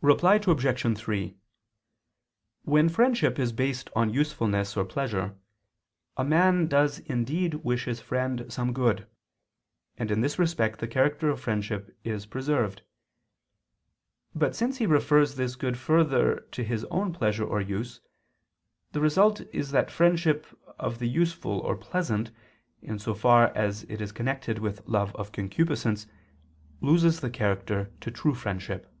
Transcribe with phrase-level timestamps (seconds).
[0.00, 0.96] Reply Obj.
[0.96, 1.36] 3:
[2.62, 5.36] When friendship is based on usefulness or pleasure,
[6.16, 9.08] a man does indeed wish his friend some good:
[9.96, 12.82] and in this respect the character of friendship is preserved.
[14.36, 18.00] But since he refers this good further to his own pleasure or use,
[18.92, 20.46] the result is that friendship
[20.78, 22.30] of the useful or pleasant,
[22.82, 26.06] in so far as it is connected with love of concupiscence,
[26.80, 28.94] loses the character to true friendship.